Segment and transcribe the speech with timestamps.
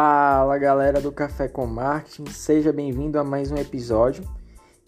[0.00, 4.22] Fala galera do Café com Marketing, seja bem-vindo a mais um episódio.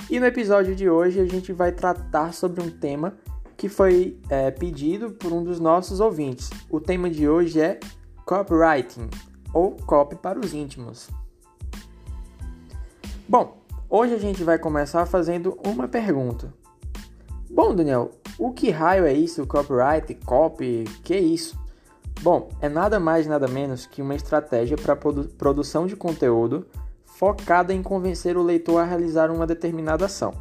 [0.08, 3.18] E no episódio de hoje a gente vai tratar sobre um tema
[3.56, 6.48] que foi é, pedido por um dos nossos ouvintes.
[6.70, 7.80] O tema de hoje é
[8.24, 9.10] copywriting
[9.52, 11.10] ou copy para os íntimos.
[13.28, 16.54] Bom, hoje a gente vai começar fazendo uma pergunta.
[17.50, 19.44] Bom, Daniel, o que raio é isso?
[19.44, 21.59] Copyright, copy, que é isso?
[22.22, 26.66] Bom, é nada mais nada menos que uma estratégia para produ produção de conteúdo
[27.02, 30.32] focada em convencer o leitor a realizar uma determinada ação.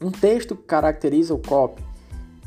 [0.00, 1.82] Um texto caracteriza o copy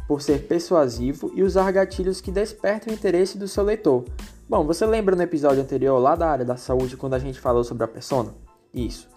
[0.07, 4.05] por ser persuasivo e usar gatilhos que despertam o interesse do seu leitor.
[4.49, 7.63] Bom, você lembra no episódio anterior lá da área da saúde quando a gente falou
[7.63, 8.33] sobre a persona?
[8.73, 9.07] Isso.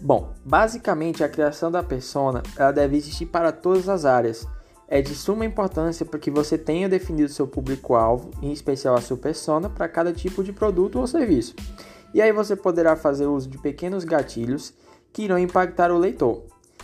[0.00, 4.46] Bom, basicamente a criação da persona ela deve existir para todas as áreas
[4.90, 9.16] é de suma importância para que você tenha definido seu público-alvo, em especial a sua
[9.16, 11.54] persona, para cada tipo de produto ou serviço.
[12.12, 14.74] E aí você poderá fazer uso de pequenos gatilhos
[15.12, 16.42] que irão impactar o leitor.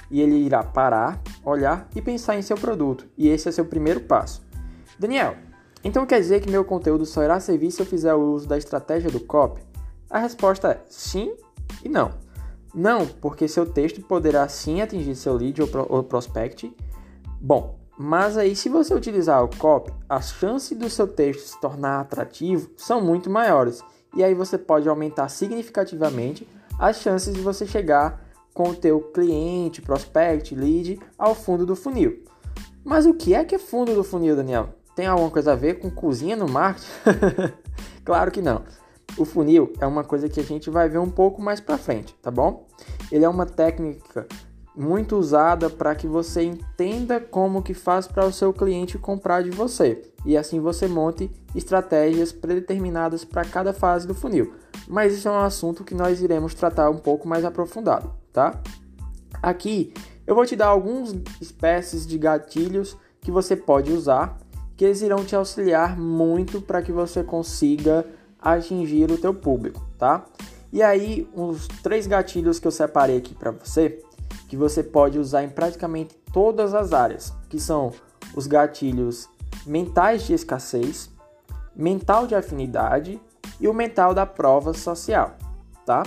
[0.09, 3.09] E ele irá parar, olhar e pensar em seu produto.
[3.19, 4.47] E esse é seu primeiro passo.
[4.97, 5.35] Daniel,
[5.83, 8.57] então quer dizer que meu conteúdo só irá servir se eu fizer o uso da
[8.57, 9.61] estratégia do copy?
[10.09, 11.35] A resposta é sim
[11.85, 12.13] e não.
[12.73, 16.73] Não, porque seu texto poderá sim atingir seu lead ou prospect.
[17.41, 22.01] Bom, mas aí, se você utilizar o copy, as chances do seu texto se tornar
[22.01, 23.83] atrativo são muito maiores.
[24.15, 26.47] E aí você pode aumentar significativamente
[26.79, 32.23] as chances de você chegar com o teu cliente, prospect, lead ao fundo do funil.
[32.85, 34.69] Mas o que é que é fundo do funil, Daniel?
[34.95, 36.89] Tem alguma coisa a ver com cozinha no marketing?
[38.05, 38.63] claro que não.
[39.17, 42.15] O funil é uma coisa que a gente vai ver um pouco mais para frente,
[42.23, 42.67] tá bom?
[43.11, 44.27] Ele é uma técnica
[44.77, 49.51] muito usada para que você entenda como que faz para o seu cliente comprar de
[49.51, 54.53] você e assim você monte estratégias predeterminadas para cada fase do funil.
[54.87, 58.61] Mas isso é um assunto que nós iremos tratar um pouco mais aprofundado, tá?
[59.43, 59.95] Aqui
[60.27, 64.37] eu vou te dar algumas espécies de gatilhos que você pode usar,
[64.77, 68.05] que eles irão te auxiliar muito para que você consiga
[68.41, 70.27] atingir o teu público, tá?
[70.73, 74.03] E aí, os três gatilhos que eu separei aqui para você
[74.49, 77.93] que você pode usar em praticamente todas as áreas, que são
[78.35, 79.29] os gatilhos
[79.67, 81.11] mentais de escassez,
[81.75, 83.21] mental de afinidade
[83.61, 85.37] e o mental da prova social,
[85.85, 86.03] tá?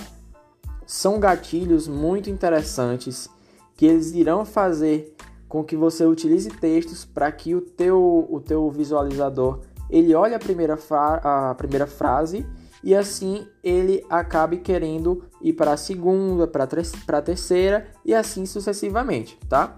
[0.86, 3.30] São gatilhos muito interessantes
[3.76, 5.16] que eles irão fazer
[5.48, 10.40] com que você utilize textos para que o teu, o teu visualizador ele olhe a
[10.40, 12.46] primeira, a primeira frase
[12.84, 19.38] e assim ele acabe querendo ir para a segunda, para a terceira e assim sucessivamente,
[19.48, 19.78] tá?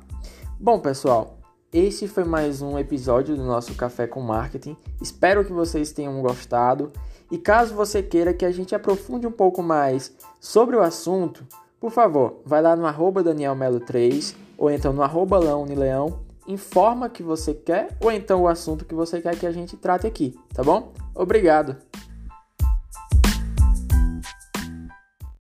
[0.60, 1.40] Bom, pessoal,
[1.74, 4.76] esse foi mais um episódio do nosso Café com Marketing.
[5.02, 6.92] Espero que vocês tenham gostado.
[7.32, 11.48] E caso você queira que a gente aprofunde um pouco mais sobre o assunto,
[11.80, 17.54] por favor, vai lá no arroba danielmelo3 ou então no arroba leão, informa que você
[17.54, 20.92] quer ou então o assunto que você quer que a gente trate aqui, tá bom?
[21.16, 21.78] Obrigado!